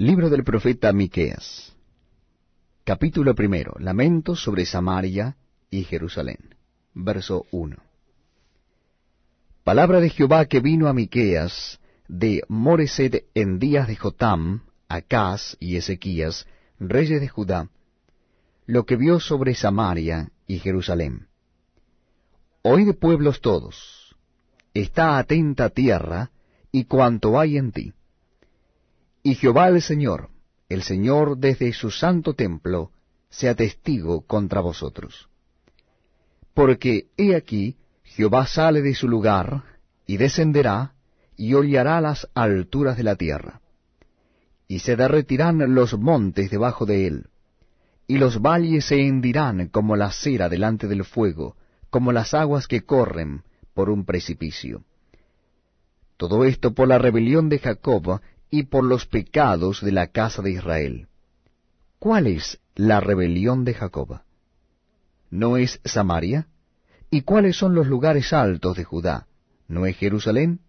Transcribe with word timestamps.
Libro 0.00 0.30
del 0.30 0.44
profeta 0.44 0.92
Miqueas. 0.92 1.74
Capítulo 2.84 3.34
primero. 3.34 3.74
Lamentos 3.80 4.40
sobre 4.40 4.64
Samaria 4.64 5.36
y 5.70 5.82
Jerusalén. 5.82 6.54
Verso 6.94 7.46
1. 7.50 7.76
Palabra 9.64 9.98
de 9.98 10.08
Jehová 10.08 10.46
que 10.46 10.60
vino 10.60 10.86
a 10.86 10.92
Miqueas 10.92 11.80
de 12.06 12.44
Moresed 12.46 13.24
en 13.34 13.58
días 13.58 13.88
de 13.88 13.96
Jotam, 13.96 14.62
Acaz 14.88 15.56
y 15.58 15.74
Ezequías, 15.74 16.46
reyes 16.78 17.20
de 17.20 17.26
Judá, 17.26 17.68
lo 18.66 18.86
que 18.86 18.94
vio 18.94 19.18
sobre 19.18 19.56
Samaria 19.56 20.30
y 20.46 20.60
Jerusalén. 20.60 21.26
Oíd 22.62 22.94
pueblos 22.94 23.40
todos, 23.40 24.14
está 24.74 25.18
atenta 25.18 25.70
tierra 25.70 26.30
y 26.70 26.84
cuanto 26.84 27.40
hay 27.40 27.56
en 27.56 27.72
ti 27.72 27.94
y 29.28 29.34
Jehová 29.34 29.68
el 29.68 29.82
Señor, 29.82 30.30
el 30.70 30.82
Señor 30.82 31.36
desde 31.36 31.74
su 31.74 31.90
santo 31.90 32.32
templo, 32.32 32.92
sea 33.28 33.54
testigo 33.54 34.22
contra 34.22 34.62
vosotros. 34.62 35.28
Porque 36.54 37.08
he 37.18 37.36
aquí, 37.36 37.76
Jehová 38.04 38.46
sale 38.46 38.80
de 38.80 38.94
su 38.94 39.06
lugar, 39.06 39.64
y 40.06 40.16
descenderá, 40.16 40.94
y 41.36 41.52
hollará 41.52 42.00
las 42.00 42.26
alturas 42.32 42.96
de 42.96 43.02
la 43.02 43.16
tierra. 43.16 43.60
Y 44.66 44.78
se 44.78 44.96
derretirán 44.96 45.74
los 45.74 45.98
montes 45.98 46.50
debajo 46.50 46.86
de 46.86 47.06
él, 47.06 47.26
y 48.06 48.16
los 48.16 48.40
valles 48.40 48.86
se 48.86 49.06
hendirán 49.06 49.68
como 49.68 49.94
la 49.94 50.10
cera 50.10 50.48
delante 50.48 50.88
del 50.88 51.04
fuego, 51.04 51.54
como 51.90 52.12
las 52.12 52.32
aguas 52.32 52.66
que 52.66 52.86
corren 52.86 53.42
por 53.74 53.90
un 53.90 54.06
precipicio. 54.06 54.84
Todo 56.16 56.46
esto 56.46 56.72
por 56.72 56.88
la 56.88 56.96
rebelión 56.96 57.50
de 57.50 57.58
Jacob 57.58 58.22
y 58.50 58.64
por 58.64 58.84
los 58.84 59.06
pecados 59.06 59.82
de 59.82 59.92
la 59.92 60.08
casa 60.08 60.42
de 60.42 60.52
Israel. 60.52 61.08
¿Cuál 61.98 62.26
es 62.26 62.60
la 62.74 63.00
rebelión 63.00 63.64
de 63.64 63.74
Jacob? 63.74 64.20
¿No 65.30 65.56
es 65.56 65.80
Samaria? 65.84 66.46
¿Y 67.10 67.22
cuáles 67.22 67.56
son 67.56 67.74
los 67.74 67.86
lugares 67.86 68.32
altos 68.32 68.76
de 68.76 68.84
Judá? 68.84 69.26
¿No 69.66 69.86
es 69.86 69.96
Jerusalén? 69.96 70.60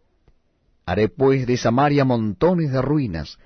Haré 0.86 1.08
pues 1.08 1.46
de 1.46 1.58
Samaria 1.58 2.04
montones 2.04 2.72
de 2.72 2.82
ruinas 2.82 3.38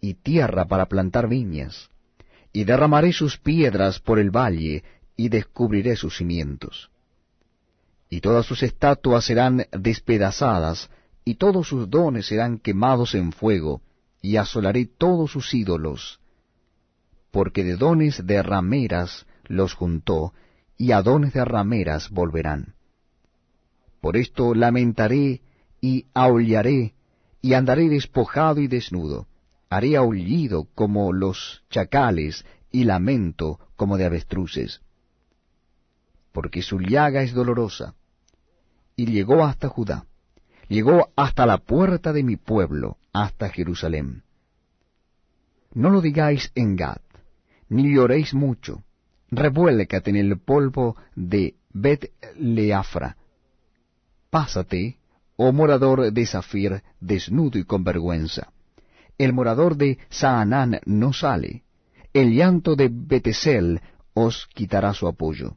y 0.00 0.14
tierra 0.14 0.66
para 0.66 0.86
plantar 0.86 1.28
viñas, 1.28 1.90
y 2.52 2.64
derramaré 2.64 3.12
sus 3.12 3.38
piedras 3.38 4.00
por 4.00 4.18
el 4.18 4.30
valle, 4.30 4.84
y 5.16 5.28
descubriré 5.28 5.96
sus 5.96 6.18
cimientos. 6.18 6.90
Y 8.10 8.20
todas 8.20 8.46
sus 8.46 8.62
estatuas 8.62 9.24
serán 9.24 9.66
despedazadas, 9.72 10.90
y 11.24 11.36
todos 11.36 11.68
sus 11.68 11.88
dones 11.88 12.26
serán 12.26 12.58
quemados 12.58 13.14
en 13.14 13.32
fuego, 13.32 13.80
y 14.20 14.36
asolaré 14.36 14.86
todos 14.86 15.32
sus 15.32 15.52
ídolos, 15.54 16.20
porque 17.30 17.64
de 17.64 17.76
dones 17.76 18.26
de 18.26 18.42
rameras 18.42 19.26
los 19.44 19.74
juntó, 19.74 20.32
y 20.76 20.92
a 20.92 21.02
dones 21.02 21.32
de 21.32 21.44
rameras 21.44 22.10
volverán. 22.10 22.74
Por 24.00 24.16
esto 24.16 24.54
lamentaré 24.54 25.40
y 25.80 26.06
aullaré, 26.14 26.94
y 27.40 27.54
andaré 27.54 27.88
despojado 27.88 28.60
y 28.60 28.68
desnudo, 28.68 29.26
haré 29.70 29.96
aullido 29.96 30.68
como 30.74 31.12
los 31.12 31.62
chacales, 31.70 32.44
y 32.70 32.84
lamento 32.84 33.60
como 33.76 33.96
de 33.96 34.04
avestruces. 34.04 34.80
Porque 36.32 36.62
su 36.62 36.80
llaga 36.80 37.22
es 37.22 37.32
dolorosa, 37.32 37.94
y 38.96 39.06
llegó 39.06 39.44
hasta 39.44 39.68
Judá 39.68 40.06
llegó 40.68 41.10
hasta 41.16 41.46
la 41.46 41.58
puerta 41.58 42.12
de 42.12 42.22
mi 42.22 42.36
pueblo, 42.36 42.96
hasta 43.12 43.48
Jerusalén. 43.48 44.22
No 45.72 45.90
lo 45.90 46.00
digáis 46.00 46.50
en 46.54 46.76
Gad, 46.76 47.00
ni 47.68 47.94
lloréis 47.94 48.34
mucho, 48.34 48.84
revuélcate 49.30 50.10
en 50.10 50.16
el 50.16 50.38
polvo 50.38 50.96
de 51.14 51.54
Bet 51.72 52.12
Leafra. 52.38 53.16
Pásate, 54.30 54.98
oh 55.36 55.52
morador 55.52 56.12
de 56.12 56.26
Zafir, 56.26 56.82
desnudo 57.00 57.58
y 57.58 57.64
con 57.64 57.82
vergüenza. 57.84 58.52
El 59.18 59.32
morador 59.32 59.76
de 59.76 59.98
Saanán 60.10 60.80
no 60.86 61.12
sale, 61.12 61.64
el 62.12 62.32
llanto 62.32 62.76
de 62.76 62.88
Betesel 62.92 63.80
os 64.12 64.46
quitará 64.54 64.94
su 64.94 65.08
apoyo. 65.08 65.56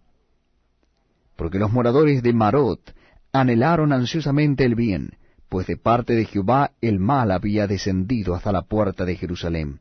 Porque 1.35 1.59
los 1.59 1.71
moradores 1.71 2.23
de 2.23 2.33
Marot 2.33 2.95
anhelaron 3.31 3.93
ansiosamente 3.93 4.65
el 4.65 4.75
bien, 4.75 5.17
pues 5.49 5.67
de 5.67 5.77
parte 5.77 6.13
de 6.13 6.25
Jehová 6.25 6.71
el 6.81 6.99
mal 6.99 7.31
había 7.31 7.67
descendido 7.67 8.35
hasta 8.35 8.51
la 8.51 8.63
puerta 8.63 9.05
de 9.05 9.15
Jerusalén. 9.15 9.79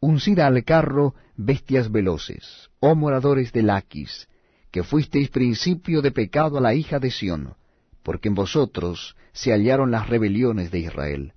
Uncid 0.00 0.38
al 0.38 0.64
carro 0.64 1.14
bestias 1.36 1.90
veloces, 1.90 2.70
oh 2.80 2.94
moradores 2.94 3.52
de 3.52 3.62
Laquis, 3.62 4.28
que 4.70 4.82
fuisteis 4.82 5.28
principio 5.28 6.00
de 6.00 6.10
pecado 6.10 6.58
a 6.58 6.60
la 6.60 6.74
hija 6.74 6.98
de 6.98 7.10
Sión, 7.10 7.54
porque 8.02 8.28
en 8.28 8.34
vosotros 8.34 9.16
se 9.32 9.52
hallaron 9.52 9.90
las 9.90 10.08
rebeliones 10.08 10.70
de 10.70 10.80
Israel. 10.80 11.32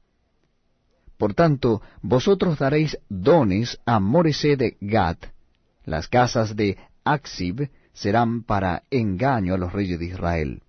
Por 1.17 1.33
tanto, 1.33 1.81
vosotros 2.01 2.57
daréis 2.57 2.97
dones 3.09 3.79
a 3.85 3.99
Moresed 3.99 4.57
de 4.57 4.77
Gad, 4.81 5.17
las 5.85 6.07
casas 6.07 6.55
de 6.55 6.77
Axib 7.03 7.69
serán 7.93 8.43
para 8.43 8.83
engaño 8.89 9.53
a 9.53 9.57
los 9.57 9.71
reyes 9.71 9.99
de 9.99 10.05
Israel. 10.05 10.63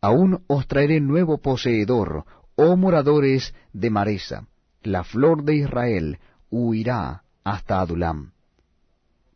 Aún 0.00 0.44
os 0.46 0.66
traeré 0.66 1.00
nuevo 1.00 1.38
poseedor, 1.38 2.24
oh 2.54 2.76
moradores 2.76 3.54
de 3.72 3.90
Maresa, 3.90 4.46
la 4.82 5.04
flor 5.04 5.42
de 5.42 5.56
Israel 5.56 6.18
huirá 6.50 7.22
hasta 7.44 7.80
Adulam. 7.80 8.32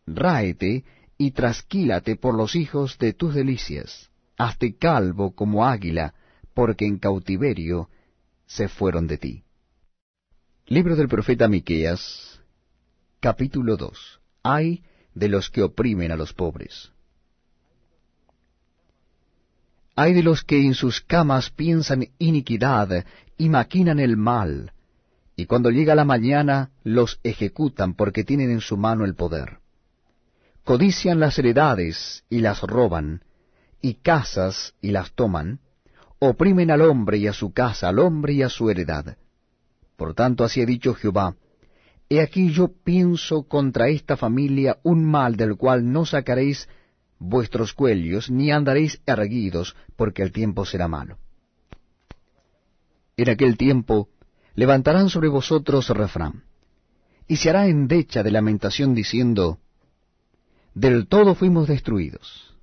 Ráete 0.06 0.84
y 1.18 1.32
trasquílate 1.32 2.16
por 2.16 2.34
los 2.34 2.54
hijos 2.54 2.98
de 2.98 3.12
tus 3.12 3.34
delicias, 3.34 4.10
hazte 4.36 4.76
calvo 4.76 5.32
como 5.34 5.66
águila, 5.66 6.14
porque 6.54 6.86
en 6.86 6.98
cautiverio 6.98 7.88
se 8.46 8.68
fueron 8.68 9.06
de 9.06 9.18
ti. 9.18 9.44
Libro 10.66 10.96
del 10.96 11.08
profeta 11.08 11.48
Miqueas, 11.48 12.40
capítulo 13.20 13.76
2. 13.76 14.20
Hay 14.42 14.82
de 15.14 15.28
los 15.28 15.50
que 15.50 15.62
oprimen 15.62 16.12
a 16.12 16.16
los 16.16 16.32
pobres. 16.32 16.90
Hay 19.96 20.14
de 20.14 20.22
los 20.22 20.44
que 20.44 20.64
en 20.64 20.74
sus 20.74 21.00
camas 21.00 21.50
piensan 21.50 22.08
iniquidad 22.18 23.04
y 23.36 23.48
maquinan 23.48 23.98
el 23.98 24.16
mal, 24.16 24.72
y 25.36 25.46
cuando 25.46 25.70
llega 25.70 25.94
la 25.94 26.04
mañana 26.04 26.70
los 26.84 27.20
ejecutan 27.22 27.94
porque 27.94 28.24
tienen 28.24 28.50
en 28.50 28.60
su 28.60 28.76
mano 28.76 29.04
el 29.04 29.14
poder. 29.14 29.58
Codician 30.64 31.20
las 31.20 31.38
heredades 31.38 32.24
y 32.28 32.40
las 32.40 32.62
roban, 32.62 33.22
y 33.82 33.94
casas 33.94 34.74
y 34.80 34.90
las 34.90 35.12
toman, 35.12 35.60
oprimen 36.18 36.70
al 36.70 36.82
hombre 36.82 37.18
y 37.18 37.26
a 37.26 37.32
su 37.32 37.52
casa, 37.52 37.88
al 37.88 37.98
hombre 37.98 38.34
y 38.34 38.42
a 38.42 38.48
su 38.48 38.70
heredad. 38.70 39.16
Por 39.96 40.14
tanto 40.14 40.44
así 40.44 40.60
ha 40.60 40.66
dicho 40.66 40.94
Jehová, 40.94 41.34
He 42.12 42.20
aquí 42.20 42.50
yo 42.50 42.66
pienso 42.66 43.44
contra 43.44 43.88
esta 43.88 44.16
familia 44.16 44.80
un 44.82 45.04
mal 45.04 45.36
del 45.36 45.56
cual 45.56 45.92
no 45.92 46.04
sacaréis 46.04 46.68
vuestros 47.20 47.72
cuellos, 47.72 48.28
ni 48.30 48.50
andaréis 48.50 49.00
erguidos, 49.06 49.76
porque 49.94 50.22
el 50.22 50.32
tiempo 50.32 50.64
será 50.64 50.88
malo. 50.88 51.18
En 53.16 53.30
aquel 53.30 53.56
tiempo 53.56 54.08
levantarán 54.56 55.08
sobre 55.08 55.28
vosotros 55.28 55.88
refrán, 55.90 56.42
y 57.28 57.36
se 57.36 57.48
hará 57.48 57.68
endecha 57.68 58.24
de 58.24 58.32
lamentación 58.32 58.92
diciendo, 58.92 59.60
Del 60.74 61.06
todo 61.06 61.36
fuimos 61.36 61.68
destruidos, 61.68 62.56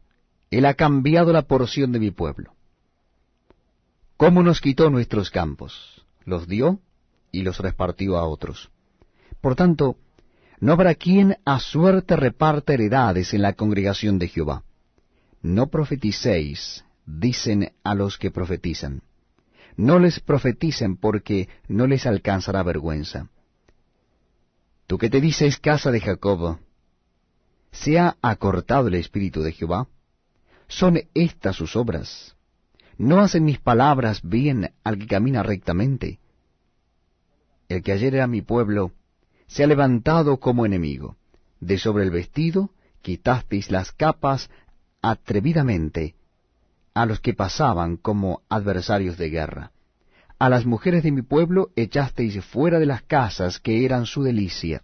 Él 0.52 0.66
ha 0.66 0.74
cambiado 0.74 1.32
la 1.32 1.44
porción 1.44 1.94
de 1.94 2.00
mi 2.00 2.12
pueblo. 2.12 2.54
¿Cómo 4.18 4.44
nos 4.44 4.60
quitó 4.60 4.90
nuestros 4.90 5.32
campos? 5.32 6.06
Los 6.26 6.50
dio 6.50 6.82
y 7.32 7.44
los 7.44 7.60
repartió 7.60 8.18
a 8.18 8.28
otros. 8.28 8.72
Por 9.42 9.56
tanto, 9.56 9.98
no 10.60 10.74
habrá 10.74 10.96
quien 10.96 11.38
a 11.46 11.60
suerte 11.60 12.16
reparta 12.16 12.74
heredades 12.74 13.34
en 13.34 13.42
la 13.42 13.54
congregación 13.54 14.18
de 14.18 14.28
Jehová. 14.28 14.64
No 15.42 15.68
profeticéis, 15.68 16.84
dicen 17.06 17.74
a 17.84 17.94
los 17.94 18.18
que 18.18 18.32
profetizan. 18.32 19.02
No 19.76 20.00
les 20.00 20.20
profeticen 20.20 20.98
porque 20.98 21.48
no 21.68 21.86
les 21.86 22.08
alcanzará 22.08 22.64
vergüenza. 22.64 23.30
Tú 24.88 24.98
que 24.98 25.10
te 25.10 25.22
dices 25.22 25.60
casa 25.60 25.92
de 25.92 26.02
Jacob, 26.02 26.58
¿se 27.72 28.00
ha 28.00 28.18
acortado 28.22 28.88
el 28.88 28.96
espíritu 28.96 29.44
de 29.44 29.52
Jehová? 29.52 29.88
¿Son 30.68 31.00
estas 31.14 31.56
sus 31.56 31.76
obras? 31.76 32.36
¿No 32.98 33.20
hacen 33.20 33.46
mis 33.46 33.60
palabras 33.60 34.22
bien 34.24 34.72
al 34.84 34.98
que 34.98 35.06
camina 35.06 35.44
rectamente? 35.44 36.20
El 37.70 37.84
que 37.84 37.92
ayer 37.92 38.16
era 38.16 38.26
mi 38.28 38.42
pueblo, 38.42 38.94
se 39.48 39.64
ha 39.64 39.68
levantado 39.68 40.38
como 40.38 40.66
enemigo. 40.66 41.18
De 41.60 41.78
sobre 41.78 42.04
el 42.04 42.12
vestido 42.12 42.72
quitasteis 43.02 43.72
las 43.72 43.92
capas 43.92 44.50
atrevidamente 45.02 46.16
a 46.94 47.06
los 47.06 47.20
que 47.20 47.34
pasaban 47.34 47.98
como 47.98 48.42
adversarios 48.50 49.18
de 49.18 49.30
guerra. 49.30 49.72
A 50.40 50.50
las 50.50 50.66
mujeres 50.66 51.04
de 51.04 51.12
mi 51.12 51.22
pueblo 51.22 51.72
echasteis 51.76 52.44
fuera 52.44 52.80
de 52.80 52.86
las 52.86 53.04
casas 53.04 53.60
que 53.60 53.86
eran 53.86 54.06
su 54.06 54.24
delicia. 54.24 54.84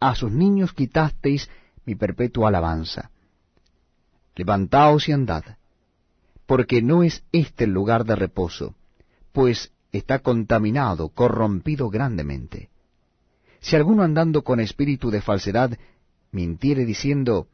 A 0.00 0.14
sus 0.14 0.32
niños 0.32 0.72
quitasteis 0.72 1.48
mi 1.84 1.94
perpetua 1.94 2.48
alabanza. 2.48 3.10
Levantaos 4.34 5.08
y 5.08 5.12
andad, 5.12 5.44
porque 6.46 6.82
no 6.82 7.02
es 7.02 7.22
este 7.30 7.64
el 7.64 7.70
lugar 7.70 8.04
de 8.04 8.16
reposo, 8.16 8.74
pues 9.32 9.72
está 9.92 10.20
contaminado, 10.20 11.10
corrompido 11.10 11.88
grandemente. 11.88 12.70
Si 13.64 13.76
alguno 13.76 14.02
andando 14.02 14.44
con 14.44 14.60
espíritu 14.60 15.10
de 15.10 15.22
falsedad 15.22 15.78
mintiere 16.32 16.84
diciendo, 16.84 17.48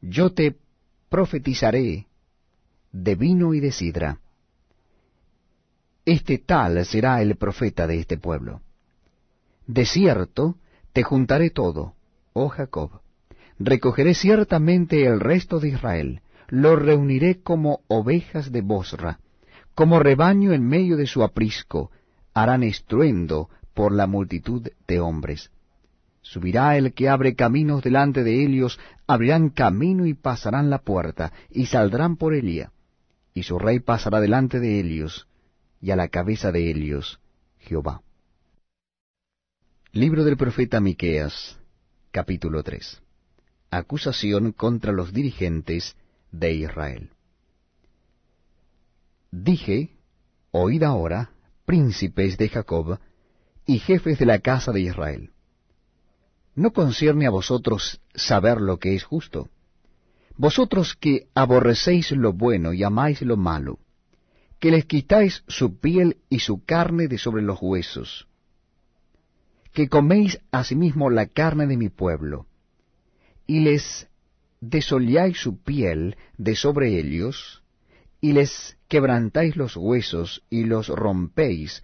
yo 0.00 0.32
te 0.32 0.54
profetizaré 1.08 2.06
de 2.92 3.14
vino 3.16 3.52
y 3.52 3.58
de 3.58 3.72
sidra, 3.72 4.20
este 6.04 6.38
tal 6.38 6.86
será 6.86 7.20
el 7.20 7.34
profeta 7.34 7.88
de 7.88 7.98
este 7.98 8.16
pueblo. 8.16 8.60
De 9.66 9.86
cierto, 9.86 10.54
te 10.92 11.02
juntaré 11.02 11.50
todo, 11.50 11.94
oh 12.32 12.48
Jacob, 12.48 13.00
recogeré 13.58 14.14
ciertamente 14.14 15.04
el 15.04 15.18
resto 15.18 15.58
de 15.58 15.70
Israel, 15.70 16.22
lo 16.46 16.76
reuniré 16.76 17.42
como 17.42 17.80
ovejas 17.88 18.52
de 18.52 18.60
Bosra, 18.60 19.18
como 19.74 19.98
rebaño 19.98 20.52
en 20.52 20.64
medio 20.64 20.96
de 20.96 21.08
su 21.08 21.24
aprisco, 21.24 21.90
harán 22.34 22.62
estruendo 22.62 23.48
por 23.74 23.92
la 23.92 24.06
multitud 24.06 24.68
de 24.86 25.00
hombres. 25.00 25.50
Subirá 26.22 26.76
el 26.78 26.94
que 26.94 27.08
abre 27.08 27.34
caminos 27.34 27.82
delante 27.82 28.24
de 28.24 28.42
ellos, 28.42 28.78
abrirán 29.06 29.50
camino 29.50 30.06
y 30.06 30.14
pasarán 30.14 30.70
la 30.70 30.78
puerta, 30.78 31.32
y 31.50 31.66
saldrán 31.66 32.16
por 32.16 32.34
Elia, 32.34 32.72
y 33.34 33.42
su 33.42 33.58
rey 33.58 33.80
pasará 33.80 34.20
delante 34.20 34.58
de 34.58 34.80
ellos, 34.80 35.28
y 35.82 35.90
a 35.90 35.96
la 35.96 36.08
cabeza 36.08 36.50
de 36.50 36.70
ellos 36.70 37.20
Jehová. 37.58 38.00
Libro 39.92 40.24
del 40.24 40.36
profeta 40.36 40.80
Miqueas, 40.80 41.58
capítulo 42.10 42.62
3. 42.62 43.02
Acusación 43.70 44.52
contra 44.52 44.92
los 44.92 45.12
dirigentes 45.12 45.94
de 46.32 46.52
Israel. 46.54 47.10
Dije, 49.30 49.90
oíd 50.52 50.82
ahora, 50.84 51.30
príncipes 51.64 52.38
de 52.38 52.48
Jacob, 52.48 52.98
y 53.66 53.78
jefes 53.78 54.18
de 54.18 54.26
la 54.26 54.40
casa 54.40 54.72
de 54.72 54.80
Israel. 54.80 55.30
¿No 56.54 56.72
concierne 56.72 57.26
a 57.26 57.30
vosotros 57.30 58.00
saber 58.14 58.60
lo 58.60 58.78
que 58.78 58.94
es 58.94 59.04
justo? 59.04 59.48
Vosotros 60.36 60.94
que 60.94 61.26
aborrecéis 61.34 62.10
lo 62.12 62.32
bueno 62.32 62.72
y 62.72 62.82
amáis 62.82 63.22
lo 63.22 63.36
malo, 63.36 63.78
que 64.60 64.70
les 64.70 64.84
quitáis 64.84 65.44
su 65.48 65.78
piel 65.78 66.18
y 66.28 66.40
su 66.40 66.64
carne 66.64 67.08
de 67.08 67.18
sobre 67.18 67.42
los 67.42 67.58
huesos, 67.60 68.26
que 69.72 69.88
coméis 69.88 70.40
asimismo 70.50 71.10
la 71.10 71.26
carne 71.26 71.66
de 71.66 71.76
mi 71.76 71.88
pueblo, 71.88 72.46
y 73.46 73.60
les 73.60 74.08
desolláis 74.60 75.38
su 75.38 75.62
piel 75.62 76.16
de 76.38 76.56
sobre 76.56 76.98
ellos, 76.98 77.62
y 78.20 78.32
les 78.32 78.76
quebrantáis 78.88 79.56
los 79.56 79.76
huesos 79.76 80.42
y 80.48 80.64
los 80.64 80.88
rompéis 80.88 81.82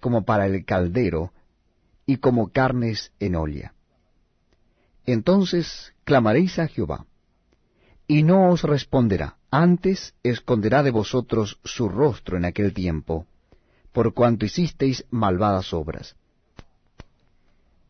como 0.00 0.24
para 0.24 0.46
el 0.46 0.64
caldero 0.64 1.32
y 2.06 2.16
como 2.16 2.50
carnes 2.50 3.12
en 3.20 3.36
olla. 3.36 3.74
Entonces 5.06 5.94
clamaréis 6.04 6.58
a 6.58 6.66
Jehová, 6.66 7.06
y 8.06 8.22
no 8.24 8.50
os 8.50 8.64
responderá, 8.64 9.36
antes 9.50 10.14
esconderá 10.22 10.82
de 10.82 10.90
vosotros 10.90 11.60
su 11.64 11.88
rostro 11.88 12.36
en 12.36 12.44
aquel 12.44 12.74
tiempo, 12.74 13.26
por 13.92 14.14
cuanto 14.14 14.46
hicisteis 14.46 15.04
malvadas 15.10 15.72
obras. 15.72 16.16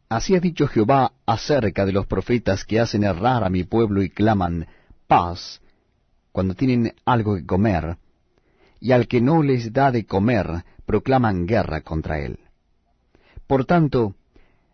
Así 0.08 0.34
ha 0.34 0.40
dicho 0.40 0.66
Jehová 0.66 1.12
acerca 1.24 1.86
de 1.86 1.92
los 1.92 2.06
profetas 2.06 2.64
que 2.64 2.80
hacen 2.80 3.04
errar 3.04 3.44
a 3.44 3.48
mi 3.48 3.64
pueblo 3.64 4.02
y 4.02 4.10
claman 4.10 4.66
paz 5.06 5.60
cuando 6.32 6.54
tienen 6.54 6.94
algo 7.04 7.36
que 7.36 7.46
comer, 7.46 7.96
y 8.80 8.92
al 8.92 9.06
que 9.08 9.20
no 9.20 9.42
les 9.42 9.72
da 9.72 9.90
de 9.90 10.06
comer 10.06 10.64
proclaman 10.90 11.46
guerra 11.46 11.80
contra 11.80 12.18
él. 12.18 12.40
Por 13.46 13.64
tanto, 13.64 14.14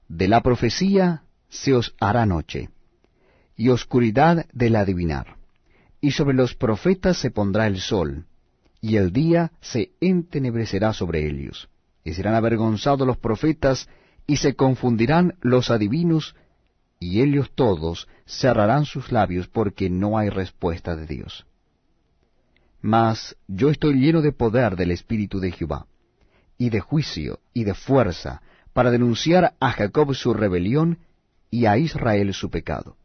de 0.09 0.29
la 0.29 0.41
profecía 0.41 1.23
se 1.49 1.75
os 1.75 1.95
hará 2.01 2.27
noche, 2.27 2.71
y 3.57 3.69
oscuridad 3.69 4.47
del 4.53 4.77
adivinar 4.77 5.37
y 6.01 6.13
sobre 6.13 6.37
los 6.37 6.55
profetas 6.55 7.19
se 7.19 7.33
pondrá 7.33 7.67
el 7.67 7.81
sol, 7.81 8.27
y 8.81 8.97
el 8.97 9.13
día 9.13 9.51
se 9.61 9.91
entenebrecerá 10.01 10.93
sobre 10.93 11.27
ellos. 11.27 11.69
Y 12.05 12.13
serán 12.13 12.35
avergonzados 12.35 13.07
los 13.07 13.17
profetas, 13.19 13.89
y 14.27 14.37
se 14.37 14.55
confundirán 14.55 15.35
los 15.41 15.71
adivinos, 15.71 16.37
y 17.01 17.23
ellos 17.23 17.51
todos 17.55 18.09
cerrarán 18.25 18.85
sus 18.85 19.11
labios 19.11 19.49
porque 19.49 19.91
no 19.91 20.17
hay 20.17 20.29
respuesta 20.29 20.95
de 20.95 21.07
Dios. 21.07 21.47
Mas 22.81 23.37
yo 23.49 23.71
estoy 23.71 23.95
lleno 23.95 24.23
de 24.23 24.31
poder 24.33 24.77
del 24.77 24.93
Espíritu 24.93 25.41
de 25.41 25.51
Jehová, 25.51 25.87
y 26.59 26.71
de 26.71 26.81
juicio 26.81 27.41
y 27.53 27.65
de 27.65 27.75
fuerza, 27.75 28.43
para 28.73 28.91
denunciar 28.91 29.55
a 29.61 29.71
Jacob 29.73 30.15
su 30.15 30.35
rebelión 30.35 30.99
y 31.51 31.67
a 31.67 31.79
Israel 31.79 32.35
su 32.35 32.51
pecado. 32.51 32.97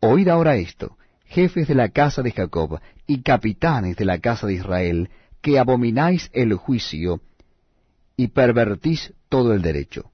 Oíd 0.00 0.28
ahora 0.28 0.56
esto, 0.56 0.96
jefes 1.26 1.68
de 1.68 1.74
la 1.74 1.90
casa 1.90 2.22
de 2.22 2.32
Jacob 2.32 2.80
y 3.06 3.22
capitanes 3.22 3.96
de 3.96 4.04
la 4.04 4.18
casa 4.18 4.46
de 4.46 4.54
Israel, 4.54 5.10
que 5.40 5.58
abomináis 5.58 6.30
el 6.32 6.54
juicio 6.54 7.20
y 8.16 8.28
pervertís 8.28 9.12
todo 9.28 9.52
el 9.54 9.62
derecho, 9.62 10.12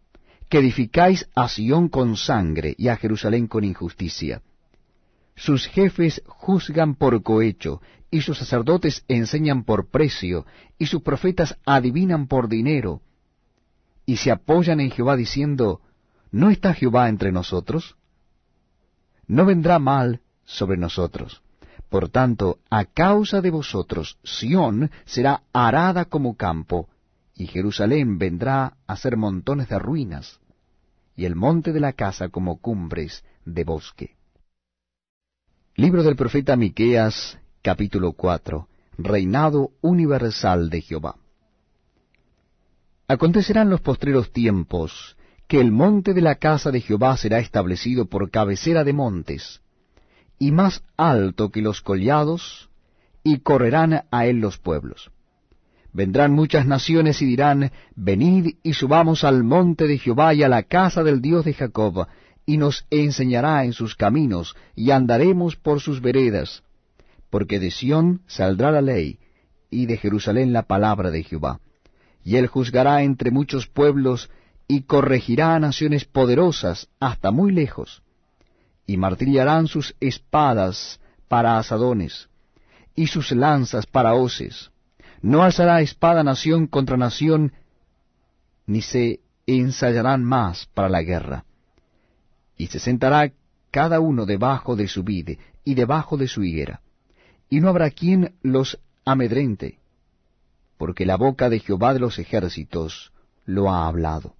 que 0.49 0.59
edificáis 0.59 1.29
a 1.35 1.49
Sión 1.49 1.89
con 1.89 2.17
sangre 2.17 2.75
y 2.79 2.89
a 2.89 2.97
Jerusalén 2.97 3.47
con 3.47 3.65
injusticia. 3.65 4.43
Sus 5.39 5.69
jefes 5.69 6.21
juzgan 6.27 6.97
por 6.97 7.23
cohecho, 7.23 7.81
y 8.11 8.23
sus 8.23 8.39
sacerdotes 8.39 9.05
enseñan 9.07 9.63
por 9.63 9.89
precio, 9.89 10.45
y 10.79 10.87
sus 10.87 11.03
profetas 11.03 11.57
adivinan 11.65 12.27
por 12.27 12.49
dinero, 12.49 13.03
y 14.05 14.17
se 14.17 14.33
apoyan 14.33 14.81
en 14.81 14.91
Jehová 14.91 15.15
diciendo, 15.15 15.81
¿No 16.33 16.51
está 16.51 16.75
Jehová 16.75 17.09
entre 17.09 17.31
nosotros? 17.31 17.97
¿No 19.29 19.45
vendrá 19.45 19.79
mal 19.79 20.23
sobre 20.45 20.77
nosotros. 20.77 21.41
Por 21.89 22.09
tanto, 22.09 22.59
a 22.69 22.87
causa 22.87 23.41
de 23.41 23.51
vosotros, 23.51 24.19
Sión 24.25 24.91
será 25.05 25.43
arada 25.53 26.07
como 26.07 26.37
campo, 26.37 26.89
y 27.37 27.47
Jerusalén 27.47 28.19
vendrá 28.19 28.75
a 28.89 28.97
ser 28.97 29.17
montones 29.17 29.69
de 29.69 29.79
ruinas, 29.79 30.41
y 31.15 31.27
el 31.27 31.37
monte 31.37 31.73
de 31.73 31.81
la 31.81 31.93
casa 31.93 32.29
como 32.29 32.61
cumbres 32.61 33.25
de 33.45 33.63
bosque. 33.63 34.18
Libro 35.79 36.03
del 36.03 36.17
profeta 36.17 36.57
Miqueas, 36.57 37.39
capítulo 37.63 38.13
4. 38.15 38.67
Reinado 38.99 39.71
universal 39.81 40.71
de 40.71 40.81
Jehová. 40.81 41.15
Acontecerán 43.07 43.71
los 43.71 43.81
postreros 43.81 44.33
tiempos 44.33 45.17
que 45.47 45.61
el 45.61 45.71
monte 45.71 46.15
de 46.15 46.21
la 46.21 46.35
casa 46.35 46.73
de 46.73 46.81
Jehová 46.81 47.17
será 47.17 47.39
establecido 47.39 48.07
por 48.07 48.29
cabecera 48.33 48.83
de 48.83 48.93
montes, 48.93 49.61
y 50.37 50.51
más 50.51 50.83
alto 50.97 51.51
que 51.51 51.63
los 51.63 51.81
collados, 51.81 52.71
y 53.23 53.39
correrán 53.39 54.03
a 54.11 54.27
él 54.27 54.41
los 54.41 54.59
pueblos. 54.59 55.13
Vendrán 55.93 56.33
muchas 56.33 56.67
naciones 56.67 57.23
y 57.23 57.25
dirán, 57.25 57.71
Venid 57.95 58.57
y 58.65 58.73
subamos 58.73 59.23
al 59.23 59.45
monte 59.45 59.87
de 59.87 59.99
Jehová 59.99 60.35
y 60.35 60.43
a 60.43 60.49
la 60.49 60.65
casa 60.65 61.05
del 61.05 61.23
Dios 61.23 61.45
de 61.45 61.55
Jacob, 61.55 62.09
y 62.49 62.57
nos 62.57 62.87
enseñará 62.91 63.65
en 63.67 63.75
sus 63.75 63.95
caminos, 63.95 64.57
y 64.75 64.91
andaremos 64.91 65.55
por 65.57 65.81
sus 65.81 66.01
veredas, 66.01 66.63
porque 67.29 67.61
de 67.61 67.71
Sión 67.71 68.23
saldrá 68.27 68.71
la 68.73 68.81
ley, 68.81 69.19
y 69.71 69.85
de 69.85 69.99
Jerusalén 69.99 70.55
la 70.55 70.63
palabra 70.63 71.11
de 71.11 71.23
Jehová. 71.25 71.61
Y 72.25 72.37
él 72.37 72.47
juzgará 72.47 73.03
entre 73.03 73.31
muchos 73.31 73.67
pueblos, 73.67 74.31
y 74.67 74.85
corregirá 74.85 75.55
a 75.55 75.61
naciones 75.61 76.07
poderosas 76.07 76.89
hasta 76.99 77.31
muy 77.31 77.53
lejos 77.53 78.03
y 78.89 78.97
martillarán 78.97 79.69
sus 79.69 79.95
espadas 80.01 80.99
para 81.29 81.59
asadones, 81.59 82.31
y 82.97 83.09
sus 83.09 83.33
lanzas 83.33 83.85
para 83.87 84.15
hoces. 84.15 84.71
No 85.21 85.43
alzará 85.43 85.83
espada 85.83 86.25
nación 86.25 86.67
contra 86.67 86.97
nación, 86.97 87.53
ni 88.67 88.81
se 88.81 89.21
ensayarán 89.47 90.25
más 90.25 90.67
para 90.73 90.89
la 90.89 91.03
guerra. 91.03 91.45
Y 92.59 92.67
se 92.67 92.79
sentará 92.79 93.33
cada 93.71 94.01
uno 94.01 94.27
debajo 94.27 94.77
de 94.77 94.87
su 94.87 95.03
vide 95.03 95.39
y 95.65 95.75
debajo 95.75 96.19
de 96.19 96.29
su 96.29 96.45
higuera, 96.45 96.83
y 97.49 97.61
no 97.61 97.69
habrá 97.69 97.91
quien 97.91 98.35
los 98.43 98.79
amedrente, 99.07 99.79
porque 100.77 101.07
la 101.07 101.17
boca 101.17 101.49
de 101.49 101.61
Jehová 101.61 101.95
de 101.95 102.01
los 102.01 102.19
ejércitos 102.19 103.13
lo 103.47 103.71
ha 103.71 103.87
hablado 103.87 104.35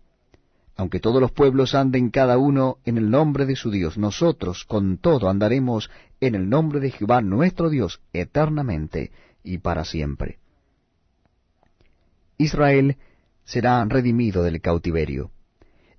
aunque 0.79 1.01
todos 1.01 1.21
los 1.21 1.33
pueblos 1.33 1.75
anden 1.75 2.09
cada 2.09 2.39
uno 2.39 2.79
en 2.85 2.99
el 2.99 3.11
nombre 3.11 3.47
de 3.47 3.57
su 3.57 3.69
Dios, 3.69 3.99
nosotros 3.99 4.65
con 4.65 4.99
todo 4.99 5.29
andaremos 5.29 5.91
en 6.21 6.37
el 6.37 6.49
nombre 6.49 6.79
de 6.79 6.93
Jehová 6.93 7.21
nuestro 7.21 7.69
Dios 7.69 8.01
eternamente 8.13 9.11
y 9.43 9.59
para 9.59 9.85
siempre. 9.85 10.39
Israel 12.39 12.97
será 13.45 13.85
redimido 13.87 14.45
del 14.45 14.61
cautiverio. 14.61 15.33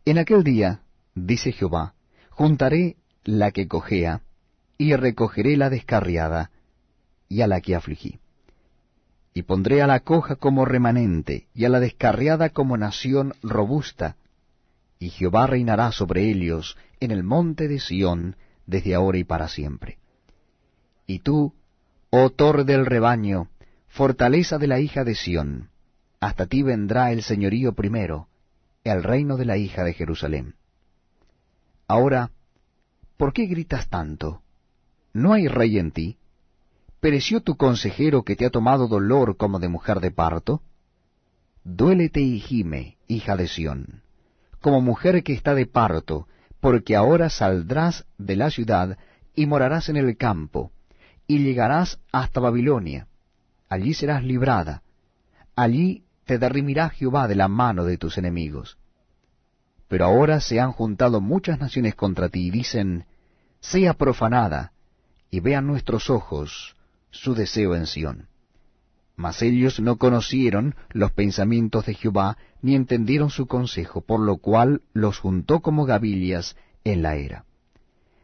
En 0.05 0.17
aquel 0.17 0.45
día, 0.45 0.79
dice 1.13 1.51
Jehová, 1.51 1.93
juntaré 2.39 2.95
la 3.25 3.51
que 3.51 3.67
cojea, 3.67 4.21
y 4.77 4.95
recogeré 4.95 5.57
la 5.57 5.69
descarriada, 5.69 6.51
y 7.27 7.41
a 7.41 7.47
la 7.47 7.59
que 7.59 7.75
afligí. 7.75 8.21
Y 9.33 9.41
pondré 9.41 9.81
a 9.81 9.87
la 9.87 9.99
coja 9.99 10.37
como 10.37 10.63
remanente, 10.63 11.49
y 11.53 11.65
a 11.65 11.69
la 11.69 11.81
descarriada 11.81 12.47
como 12.47 12.77
nación 12.77 13.33
robusta, 13.43 14.15
y 14.99 15.09
Jehová 15.09 15.47
reinará 15.47 15.91
sobre 15.91 16.31
ellos 16.31 16.77
en 17.01 17.11
el 17.11 17.23
monte 17.23 17.67
de 17.67 17.81
Sión, 17.81 18.37
desde 18.65 18.95
ahora 18.95 19.17
y 19.17 19.25
para 19.25 19.49
siempre. 19.49 19.97
Y 21.07 21.19
tú, 21.19 21.53
oh 22.09 22.29
torre 22.29 22.63
del 22.63 22.85
rebaño, 22.85 23.49
fortaleza 23.89 24.57
de 24.57 24.67
la 24.67 24.79
hija 24.79 25.03
de 25.03 25.15
Sión, 25.15 25.71
hasta 26.21 26.45
ti 26.45 26.63
vendrá 26.63 27.11
el 27.11 27.21
señorío 27.21 27.73
primero, 27.73 28.29
el 28.85 29.03
reino 29.03 29.35
de 29.35 29.43
la 29.43 29.57
hija 29.57 29.83
de 29.83 29.91
Jerusalén. 29.91 30.55
Ahora, 31.89 32.29
¿por 33.17 33.33
qué 33.33 33.47
gritas 33.47 33.89
tanto? 33.89 34.43
¿No 35.11 35.33
hay 35.33 35.47
rey 35.47 35.79
en 35.79 35.89
ti? 35.89 36.19
¿Pereció 36.99 37.41
tu 37.41 37.57
consejero 37.57 38.21
que 38.21 38.35
te 38.35 38.45
ha 38.45 38.51
tomado 38.51 38.87
dolor 38.87 39.37
como 39.37 39.57
de 39.57 39.69
mujer 39.69 39.99
de 39.99 40.11
parto? 40.11 40.61
Duélete 41.63 42.21
y 42.21 42.39
gime, 42.41 42.97
hija 43.07 43.35
de 43.35 43.47
Sión, 43.47 44.03
como 44.61 44.81
mujer 44.81 45.23
que 45.23 45.33
está 45.33 45.55
de 45.55 45.65
parto, 45.65 46.27
porque 46.59 46.95
ahora 46.95 47.31
saldrás 47.31 48.05
de 48.19 48.35
la 48.35 48.51
ciudad 48.51 48.99
y 49.33 49.47
morarás 49.47 49.89
en 49.89 49.97
el 49.97 50.15
campo, 50.15 50.71
y 51.25 51.39
llegarás 51.39 51.99
hasta 52.11 52.39
Babilonia. 52.39 53.07
Allí 53.67 53.95
serás 53.95 54.23
librada, 54.23 54.83
allí 55.55 56.03
te 56.25 56.37
derrimirá 56.37 56.89
Jehová 56.89 57.27
de 57.27 57.35
la 57.35 57.47
mano 57.47 57.83
de 57.83 57.97
tus 57.97 58.19
enemigos. 58.19 58.78
Pero 59.89 60.05
ahora 60.05 60.39
se 60.39 60.61
han 60.61 60.71
juntado 60.71 61.19
muchas 61.19 61.59
naciones 61.59 61.95
contra 61.95 62.29
ti 62.29 62.47
y 62.47 62.51
dicen, 62.51 63.05
sea 63.59 63.95
profanada, 63.95 64.71
y 65.31 65.41
vean 65.41 65.67
nuestros 65.67 66.09
ojos 66.09 66.77
su 67.11 67.33
deseo 67.33 67.75
en 67.75 67.87
Sión. 67.87 68.27
Mas 69.15 69.41
ellos 69.41 69.79
no 69.79 69.97
conocieron 69.97 70.75
los 70.91 71.11
pensamientos 71.11 71.87
de 71.87 71.95
Jehová, 71.95 72.37
ni 72.61 72.75
entendieron 72.75 73.31
su 73.31 73.47
consejo, 73.47 74.01
por 74.01 74.21
lo 74.21 74.37
cual 74.37 74.83
los 74.93 75.17
juntó 75.17 75.59
como 75.59 75.85
gavillas 75.85 76.55
en 76.83 77.01
la 77.01 77.15
era. 77.15 77.45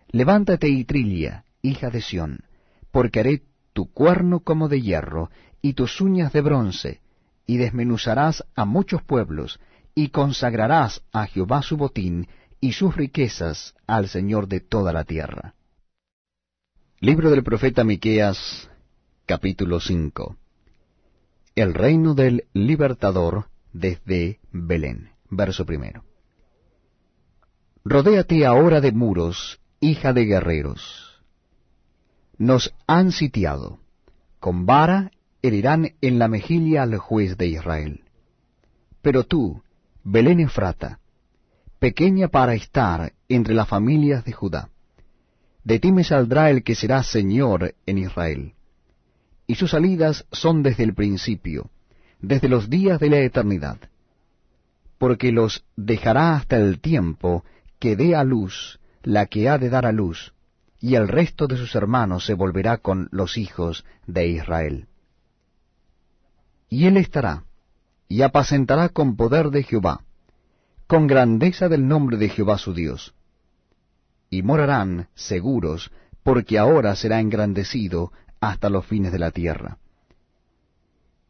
Levántate 0.10 0.69
y 0.69 0.86
trilla, 0.86 1.45
hija 1.62 1.89
de 1.89 2.01
Sión, 2.01 2.45
porque 2.91 3.19
haré 3.19 3.43
tu 3.74 3.91
cuerno 3.91 4.39
como 4.39 4.69
de 4.69 4.81
hierro, 4.81 5.31
y 5.62 5.74
tus 5.74 6.00
uñas 6.00 6.31
de 6.31 6.41
bronce, 6.41 7.01
y 7.48 7.57
desmenuzarás 7.57 8.45
a 8.55 8.65
muchos 8.65 9.01
pueblos, 9.03 9.60
y 9.95 10.09
consagrarás 10.09 11.01
a 11.13 11.25
Jehová 11.25 11.61
su 11.61 11.77
botín, 11.77 12.27
y 12.59 12.73
sus 12.73 12.95
riquezas 12.95 13.75
al 13.87 14.09
Señor 14.09 14.47
de 14.47 14.59
toda 14.59 14.91
la 14.91 15.05
tierra. 15.05 15.55
Libro 16.99 17.29
del 17.29 17.43
profeta 17.43 17.83
Miqueas, 17.83 18.69
capítulo 19.25 19.79
5 19.79 20.35
El 21.55 21.73
reino 21.73 22.13
del 22.13 22.45
libertador 22.53 23.47
desde 23.71 24.39
Belén. 24.51 25.11
Verso 25.29 25.65
primero. 25.65 26.03
Rodéate 27.83 28.45
ahora 28.45 28.81
de 28.81 28.91
muros, 28.91 29.59
hija 29.79 30.11
de 30.13 30.25
guerreros. 30.25 31.21
Nos 32.37 32.73
han 32.87 33.11
sitiado. 33.11 33.79
Con 34.39 34.65
vara 34.65 35.11
herirán 35.41 35.93
en 36.01 36.19
la 36.19 36.27
mejilla 36.27 36.83
al 36.83 36.97
juez 36.97 37.37
de 37.37 37.47
Israel. 37.47 38.03
Pero 39.01 39.23
tú, 39.25 39.61
Belén 40.07 40.39
Efrata, 40.39 41.00
pequeña 41.79 42.27
para 42.27 42.53
estar 42.53 43.13
entre 43.27 43.55
las 43.55 43.67
familias 43.67 44.24
de 44.24 44.33
Judá, 44.33 44.69
de 45.63 45.79
ti 45.79 45.91
me 45.91 46.03
saldrá 46.03 46.51
el 46.51 46.63
que 46.63 46.75
será 46.75 47.01
Señor 47.01 47.74
en 47.88 47.97
Israel. 47.97 48.53
Y 49.47 49.55
sus 49.55 49.71
salidas 49.71 50.27
son 50.31 50.62
desde 50.62 50.83
el 50.83 50.93
principio, 50.93 51.71
desde 52.21 52.50
los 52.50 52.69
días 52.69 53.00
de 53.00 53.09
la 53.09 53.17
eternidad. 53.17 53.79
Porque 55.00 55.31
los 55.31 55.65
dejará 55.75 56.35
hasta 56.35 56.57
el 56.57 56.79
tiempo 56.81 57.43
que 57.79 57.95
dé 57.95 58.15
a 58.15 58.24
luz 58.24 58.79
la 59.01 59.25
que 59.25 59.50
ha 59.50 59.57
de 59.57 59.69
dar 59.69 59.88
a 59.88 59.91
luz, 59.91 60.35
y 60.79 60.93
el 60.93 61.07
resto 61.07 61.47
de 61.47 61.57
sus 61.57 61.74
hermanos 61.74 62.27
se 62.27 62.35
volverá 62.35 62.77
con 62.77 63.09
los 63.09 63.39
hijos 63.39 63.85
de 64.05 64.27
Israel. 64.27 64.85
Y 66.69 66.85
él 66.85 66.97
estará, 66.97 67.43
y 68.07 68.21
apacentará 68.21 68.89
con 68.89 69.15
poder 69.15 69.50
de 69.50 69.63
Jehová, 69.63 70.01
con 70.88 71.07
grandeza 71.07 71.69
del 71.69 71.88
nombre 71.88 72.17
de 72.17 72.29
Jehová 72.29 72.57
su 72.57 72.74
Dios. 72.74 73.13
Y 74.29 74.43
morarán 74.43 75.09
seguros, 75.15 75.91
porque 76.24 76.57
ahora 76.57 76.95
será 76.95 77.19
engrandecido 77.19 78.12
hasta 78.39 78.69
los 78.69 78.85
fines 78.85 79.12
de 79.12 79.19
la 79.19 79.31
tierra. 79.31 79.77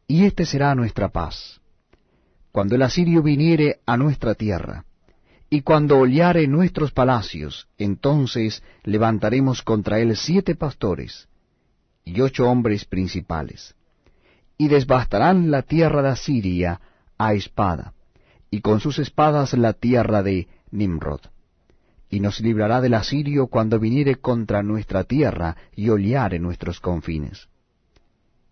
Y 0.06 0.24
este 0.24 0.46
será 0.46 0.74
nuestra 0.74 1.08
paz, 1.08 1.60
cuando 2.52 2.74
el 2.74 2.82
asirio 2.82 3.22
viniere 3.22 3.80
a 3.86 3.96
nuestra 3.96 4.34
tierra, 4.34 4.84
y 5.48 5.62
cuando 5.62 5.98
hollare 5.98 6.46
nuestros 6.48 6.92
palacios, 6.92 7.68
entonces 7.78 8.62
levantaremos 8.82 9.62
contra 9.62 10.00
él 10.00 10.16
siete 10.16 10.54
pastores 10.56 11.28
y 12.04 12.20
ocho 12.20 12.48
hombres 12.48 12.84
principales 12.84 13.75
y 14.58 14.68
desbastarán 14.68 15.50
la 15.50 15.62
tierra 15.62 16.02
de 16.02 16.08
Asiria 16.10 16.80
a 17.18 17.34
espada, 17.34 17.92
y 18.50 18.60
con 18.60 18.80
sus 18.80 18.98
espadas 18.98 19.52
la 19.54 19.72
tierra 19.72 20.22
de 20.22 20.48
Nimrod. 20.70 21.20
Y 22.08 22.20
nos 22.20 22.40
librará 22.40 22.80
del 22.80 22.94
asirio 22.94 23.48
cuando 23.48 23.78
viniere 23.78 24.16
contra 24.16 24.62
nuestra 24.62 25.04
tierra 25.04 25.56
y 25.74 25.88
oleare 25.88 26.38
nuestros 26.38 26.80
confines. 26.80 27.48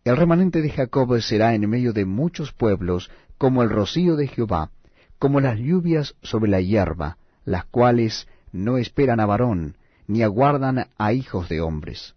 El 0.05 0.17
remanente 0.17 0.61
de 0.61 0.71
Jacob 0.71 1.21
será 1.21 1.55
en 1.55 1.69
medio 1.71 1.93
de 1.93 2.05
muchos 2.05 2.53
pueblos 2.53 3.11
como 3.39 3.63
el 3.63 3.71
rocío 3.71 4.17
de 4.17 4.27
Jehová, 4.27 4.71
como 5.19 5.41
las 5.41 5.59
lluvias 5.59 6.15
sobre 6.23 6.51
la 6.51 6.61
hierba, 6.61 7.17
las 7.45 7.65
cuales 7.65 8.29
no 8.53 8.77
esperan 8.77 9.21
a 9.21 9.27
varón, 9.27 9.77
ni 10.07 10.23
aguardan 10.23 10.89
a 10.99 11.13
hijos 11.13 11.49
de 11.49 11.61
hombres. 11.61 12.15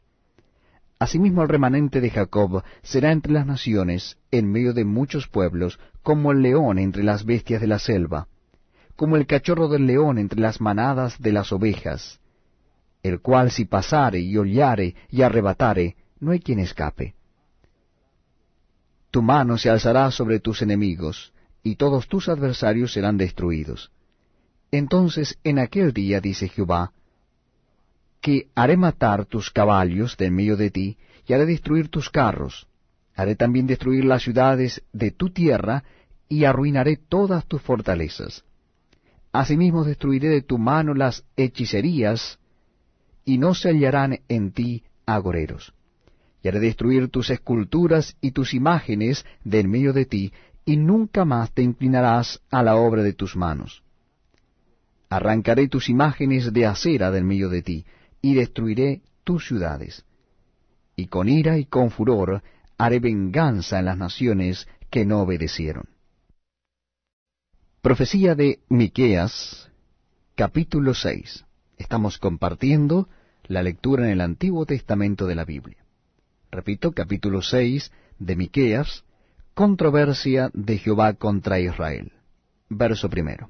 Asimismo 0.99 1.43
el 1.43 1.49
remanente 1.49 2.01
de 2.01 2.09
Jacob 2.09 2.63
será 2.81 3.11
entre 3.11 3.31
las 3.31 3.45
naciones, 3.45 4.17
en 4.31 4.51
medio 4.51 4.73
de 4.73 4.83
muchos 4.83 5.27
pueblos, 5.27 5.79
como 6.01 6.31
el 6.31 6.41
león 6.41 6.79
entre 6.79 7.03
las 7.03 7.23
bestias 7.25 7.61
de 7.61 7.67
la 7.67 7.77
selva, 7.77 8.27
como 8.95 9.15
el 9.15 9.27
cachorro 9.27 9.67
del 9.67 9.85
león 9.85 10.17
entre 10.17 10.39
las 10.39 10.59
manadas 10.59 11.21
de 11.21 11.31
las 11.31 11.51
ovejas, 11.51 12.19
el 13.03 13.21
cual 13.21 13.51
si 13.51 13.65
pasare 13.65 14.19
y 14.19 14.35
hollare 14.37 14.95
y 15.09 15.21
arrebatare, 15.21 15.95
no 16.19 16.31
hay 16.31 16.39
quien 16.39 16.59
escape. 16.59 17.13
Tu 19.11 19.21
mano 19.21 19.57
se 19.57 19.69
alzará 19.69 20.09
sobre 20.09 20.39
tus 20.39 20.63
enemigos, 20.63 21.31
y 21.61 21.75
todos 21.75 22.07
tus 22.07 22.27
adversarios 22.27 22.93
serán 22.93 23.17
destruidos. 23.17 23.91
Entonces 24.71 25.37
en 25.43 25.59
aquel 25.59 25.93
día, 25.93 26.19
dice 26.21 26.49
Jehová, 26.49 26.91
que 28.21 28.47
haré 28.55 28.77
matar 28.77 29.25
tus 29.25 29.51
caballos 29.51 30.17
de 30.17 30.25
en 30.25 30.35
medio 30.35 30.57
de 30.57 30.71
ti, 30.71 30.97
y 31.25 31.33
haré 31.33 31.45
destruir 31.45 31.89
tus 31.89 32.09
carros. 32.09 32.67
Haré 33.15 33.35
también 33.35 33.67
destruir 33.67 34.05
las 34.05 34.23
ciudades 34.23 34.83
de 34.93 35.11
tu 35.11 35.29
tierra, 35.29 35.83
y 36.29 36.45
arruinaré 36.45 36.97
todas 36.97 37.45
tus 37.45 37.61
fortalezas. 37.61 38.43
Asimismo 39.31 39.83
destruiré 39.83 40.29
de 40.29 40.41
tu 40.41 40.57
mano 40.57 40.93
las 40.93 41.23
hechicerías, 41.35 42.39
y 43.25 43.37
no 43.37 43.53
se 43.53 43.69
hallarán 43.69 44.19
en 44.27 44.51
ti 44.51 44.83
agoreros. 45.05 45.73
Y 46.43 46.47
haré 46.47 46.59
destruir 46.59 47.09
tus 47.09 47.29
esculturas 47.29 48.15
y 48.21 48.31
tus 48.31 48.53
imágenes 48.53 49.25
de 49.43 49.59
en 49.59 49.69
medio 49.69 49.93
de 49.93 50.05
ti, 50.05 50.33
y 50.65 50.75
nunca 50.77 51.23
más 51.23 51.51
te 51.51 51.61
inclinarás 51.61 52.41
a 52.51 52.61
la 52.61 52.75
obra 52.75 53.03
de 53.03 53.13
tus 53.13 53.35
manos. 53.35 53.83
Arrancaré 55.09 55.69
tus 55.69 55.87
imágenes 55.87 56.51
de 56.51 56.65
acera 56.65 57.11
del 57.11 57.23
medio 57.23 57.49
de 57.49 57.61
ti, 57.61 57.85
y 58.21 58.35
destruiré 58.35 59.01
tus 59.23 59.47
ciudades. 59.47 60.05
Y 60.95 61.07
con 61.07 61.29
ira 61.29 61.57
y 61.57 61.65
con 61.65 61.91
furor 61.91 62.41
haré 62.77 62.99
venganza 62.99 63.79
en 63.79 63.85
las 63.85 63.97
naciones 63.97 64.67
que 64.89 65.05
no 65.05 65.21
obedecieron. 65.21 65.85
Profecía 67.81 68.35
de 68.35 68.59
Miqueas, 68.69 69.69
capítulo 70.35 70.93
6. 70.93 71.45
Estamos 71.77 72.17
compartiendo 72.17 73.07
la 73.45 73.63
lectura 73.63 74.05
en 74.05 74.11
el 74.11 74.21
Antiguo 74.21 74.65
Testamento 74.65 75.25
de 75.27 75.35
la 75.35 75.45
Biblia. 75.45 75.77
Repito, 76.51 76.91
capítulo 76.91 77.41
6 77.41 77.91
de 78.19 78.35
Miqueas, 78.35 79.03
controversia 79.53 80.49
de 80.53 80.77
Jehová 80.77 81.13
contra 81.13 81.59
Israel. 81.59 82.11
Verso 82.69 83.09
primero. 83.09 83.49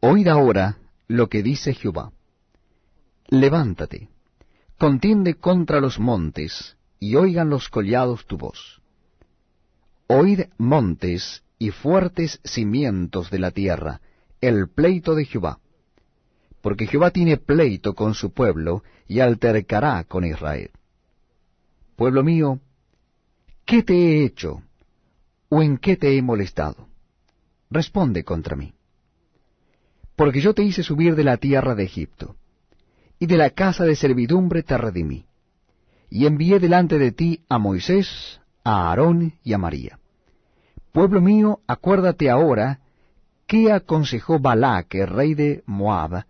Oíd 0.00 0.28
ahora 0.28 0.78
lo 1.12 1.28
que 1.28 1.42
dice 1.42 1.74
Jehová. 1.74 2.12
Levántate, 3.28 4.08
contiende 4.78 5.34
contra 5.34 5.80
los 5.80 5.98
montes, 5.98 6.76
y 6.98 7.16
oigan 7.16 7.50
los 7.50 7.68
collados 7.68 8.26
tu 8.26 8.38
voz. 8.38 8.80
Oíd 10.06 10.42
montes 10.58 11.42
y 11.58 11.70
fuertes 11.70 12.40
cimientos 12.44 13.30
de 13.30 13.38
la 13.38 13.50
tierra, 13.50 14.00
el 14.40 14.68
pleito 14.68 15.14
de 15.14 15.24
Jehová. 15.24 15.58
Porque 16.60 16.86
Jehová 16.86 17.10
tiene 17.10 17.36
pleito 17.36 17.94
con 17.94 18.14
su 18.14 18.32
pueblo 18.32 18.82
y 19.08 19.20
altercará 19.20 20.04
con 20.04 20.24
Israel. 20.24 20.70
Pueblo 21.96 22.22
mío, 22.22 22.60
¿qué 23.64 23.82
te 23.82 23.94
he 23.94 24.24
hecho? 24.24 24.62
¿O 25.48 25.62
en 25.62 25.76
qué 25.78 25.96
te 25.96 26.16
he 26.16 26.22
molestado? 26.22 26.88
Responde 27.70 28.24
contra 28.24 28.56
mí. 28.56 28.72
Porque 30.16 30.40
yo 30.40 30.54
te 30.54 30.62
hice 30.62 30.82
subir 30.82 31.14
de 31.16 31.24
la 31.24 31.36
tierra 31.36 31.74
de 31.74 31.84
Egipto, 31.84 32.36
y 33.18 33.26
de 33.26 33.36
la 33.36 33.50
casa 33.50 33.84
de 33.84 33.96
servidumbre 33.96 34.62
te 34.62 34.76
redimí, 34.76 35.24
y 36.10 36.26
envié 36.26 36.58
delante 36.58 36.98
de 36.98 37.12
ti 37.12 37.40
a 37.48 37.58
Moisés, 37.58 38.40
a 38.64 38.88
Aarón 38.88 39.34
y 39.42 39.52
a 39.52 39.58
María. 39.58 39.98
Pueblo 40.92 41.20
mío, 41.20 41.60
acuérdate 41.66 42.28
ahora 42.28 42.80
qué 43.46 43.72
aconsejó 43.72 44.38
Balac, 44.38 44.94
rey 44.94 45.34
de 45.34 45.62
Moab, 45.66 46.24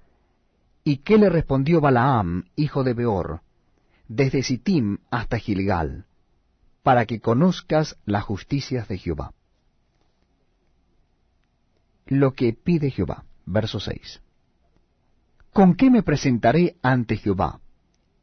y 0.85 0.99
qué 0.99 1.19
le 1.19 1.29
respondió 1.29 1.81
Balaam, 1.81 2.45
hijo 2.57 2.85
de 2.85 2.95
Beor, 2.95 3.41
desde 4.09 4.43
Sittim 4.43 4.99
hasta 5.11 5.39
Gilgal, 5.39 6.07
para 6.83 7.07
que 7.07 7.21
conozcas 7.21 7.97
las 8.05 8.25
justicias 8.25 8.89
de 8.89 8.99
Jehová. 8.99 9.33
Lo 12.07 12.33
que 12.33 12.53
pide 12.53 12.91
Jehová, 12.91 13.25
verso 13.47 13.81
6. 13.81 14.21
¿Con 15.53 15.75
qué 15.75 15.91
me 15.91 16.03
presentaré 16.03 16.77
ante 16.83 17.17
Jehová 17.17 17.61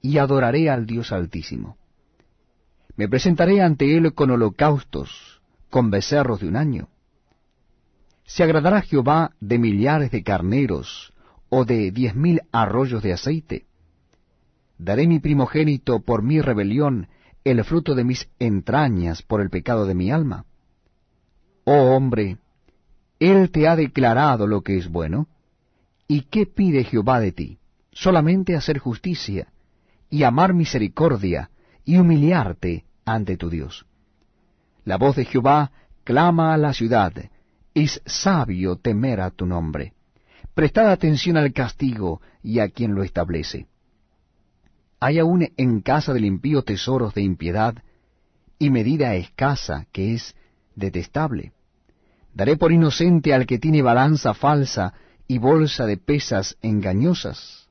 y 0.01 0.17
adoraré 0.17 0.69
al 0.69 0.85
Dios 0.85 1.11
Altísimo? 1.11 1.77
Me 2.95 3.07
presentaré 3.07 3.61
ante 3.61 3.95
él 3.95 4.13
con 4.13 4.31
holocaustos, 4.31 5.41
con 5.69 5.89
becerros 5.91 6.41
de 6.41 6.47
un 6.47 6.55
año. 6.55 6.89
¿Se 8.25 8.43
agradará 8.43 8.81
Jehová 8.81 9.31
de 9.39 9.57
millares 9.57 10.11
de 10.11 10.23
carneros 10.23 11.13
o 11.49 11.65
de 11.65 11.91
diez 11.91 12.15
mil 12.15 12.41
arroyos 12.51 13.01
de 13.01 13.13
aceite? 13.13 13.65
Daré 14.77 15.07
mi 15.07 15.19
primogénito 15.19 15.99
por 16.01 16.23
mi 16.23 16.41
rebelión, 16.41 17.07
el 17.43 17.63
fruto 17.63 17.95
de 17.95 18.03
mis 18.03 18.29
entrañas 18.39 19.21
por 19.21 19.41
el 19.41 19.49
pecado 19.49 19.85
de 19.85 19.95
mi 19.95 20.11
alma. 20.11 20.45
Oh 21.63 21.95
hombre, 21.95 22.37
Él 23.19 23.51
te 23.51 23.67
ha 23.67 23.75
declarado 23.75 24.47
lo 24.47 24.61
que 24.61 24.77
es 24.77 24.89
bueno. 24.89 25.27
¿Y 26.07 26.21
qué 26.21 26.45
pide 26.45 26.83
Jehová 26.83 27.19
de 27.19 27.31
ti? 27.31 27.59
Solamente 27.91 28.55
hacer 28.55 28.79
justicia, 28.79 29.47
y 30.09 30.23
amar 30.23 30.53
misericordia, 30.53 31.51
y 31.85 31.97
humillarte 31.97 32.85
ante 33.05 33.37
tu 33.37 33.49
Dios. 33.49 33.85
La 34.85 34.97
voz 34.97 35.15
de 35.15 35.25
Jehová 35.25 35.71
clama 36.03 36.53
a 36.53 36.57
la 36.57 36.73
ciudad, 36.73 37.13
es 37.73 38.01
sabio 38.05 38.77
temer 38.77 39.21
a 39.21 39.31
tu 39.31 39.45
nombre. 39.45 39.93
Prestad 40.55 40.89
atención 40.91 41.37
al 41.37 41.53
castigo 41.53 42.21
y 42.41 42.59
a 42.59 42.69
quien 42.69 42.95
lo 42.95 43.03
establece 43.03 43.67
hay 44.99 45.19
aún 45.19 45.47
en 45.55 45.81
casa 45.81 46.13
del 46.13 46.25
impío 46.25 46.63
tesoros 46.63 47.13
de 47.13 47.21
impiedad, 47.21 47.75
y 48.57 48.69
medida 48.69 49.15
escasa 49.15 49.87
que 49.93 50.13
es 50.13 50.35
detestable. 50.75 51.53
Daré 52.33 52.57
por 52.57 52.71
inocente 52.71 53.33
al 53.33 53.45
que 53.45 53.59
tiene 53.59 53.81
balanza 53.81 54.33
falsa 54.33 54.93
y 55.27 55.37
bolsa 55.37 55.85
de 55.85 55.97
pesas 55.97 56.57
engañosas. 56.61 57.67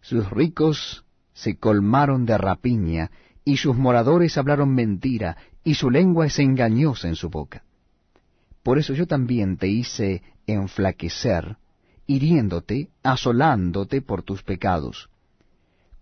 Sus 0.00 0.28
ricos 0.30 1.04
se 1.32 1.56
colmaron 1.56 2.26
de 2.26 2.38
rapiña, 2.38 3.10
y 3.44 3.56
sus 3.56 3.76
moradores 3.76 4.36
hablaron 4.36 4.74
mentira, 4.74 5.36
y 5.64 5.74
su 5.74 5.90
lengua 5.90 6.26
es 6.26 6.38
engañosa 6.38 7.08
en 7.08 7.16
su 7.16 7.30
boca. 7.30 7.62
Por 8.62 8.78
eso 8.78 8.92
yo 8.92 9.06
también 9.06 9.56
te 9.56 9.68
hice 9.68 10.22
enflaquecer, 10.46 11.56
hiriéndote, 12.06 12.90
asolándote 13.02 14.02
por 14.02 14.22
tus 14.22 14.42
pecados 14.42 15.08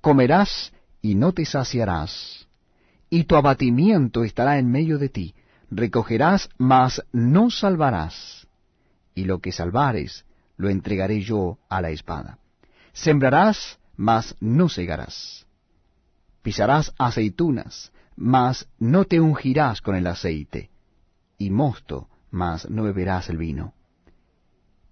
comerás 0.07 0.73
y 1.03 1.17
no 1.17 1.33
te 1.33 1.45
saciarás, 1.45 2.47
y 3.11 3.25
tu 3.25 3.35
abatimiento 3.35 4.23
estará 4.23 4.57
en 4.61 4.71
medio 4.71 4.99
de 4.99 5.09
ti, 5.09 5.35
recogerás, 5.71 6.49
mas 6.59 7.03
no 7.13 7.51
salvarás, 7.51 8.47
y 9.15 9.25
lo 9.25 9.41
que 9.41 9.53
salvares 9.53 10.25
lo 10.57 10.69
entregaré 10.69 11.21
yo 11.21 11.59
a 11.69 11.81
la 11.81 11.91
espada. 11.91 12.39
Sembrarás, 12.93 13.79
mas 13.97 14.37
no 14.41 14.69
segarás. 14.69 15.47
Pisarás 16.43 16.95
aceitunas, 16.99 17.93
mas 18.17 18.69
no 18.79 19.05
te 19.05 19.21
ungirás 19.21 19.81
con 19.81 19.97
el 19.97 20.07
aceite, 20.07 20.71
y 21.39 21.51
mosto, 21.51 22.09
mas 22.31 22.69
no 22.71 22.85
beberás 22.85 23.29
el 23.29 23.37
vino. 23.37 23.75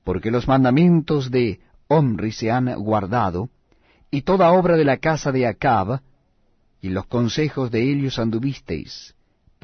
Porque 0.05 0.31
los 0.31 0.47
mandamientos 0.49 1.31
de 1.31 1.61
Omri 1.89 2.33
se 2.33 2.51
han 2.51 2.75
guardado, 2.75 3.49
y 4.11 4.23
toda 4.23 4.53
obra 4.53 4.77
de 4.77 4.85
la 4.85 4.99
casa 4.99 5.33
de 5.33 5.47
Acab, 5.47 6.01
y 6.81 6.91
los 6.91 7.07
consejos 7.07 7.71
de 7.71 7.91
ellos 7.91 8.19
anduvisteis, 8.19 9.15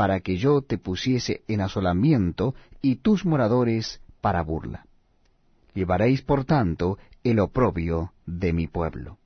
para 0.01 0.21
que 0.21 0.39
yo 0.39 0.63
te 0.63 0.79
pusiese 0.79 1.43
en 1.47 1.61
asolamiento, 1.61 2.55
y 2.81 2.97
tus 2.97 3.27
moradores 3.27 4.01
para 4.23 4.43
burla. 4.43 4.87
Llevaréis, 5.75 6.23
por 6.23 6.47
tanto, 6.47 6.97
el 7.23 7.39
oprobio 7.39 8.15
de 8.25 8.55
mi 8.55 8.67
pueblo. 8.67 9.19